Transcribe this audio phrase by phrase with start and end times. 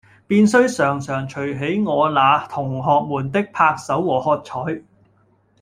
[0.25, 4.81] 便須常常隨喜我那同學們的拍手和喝采。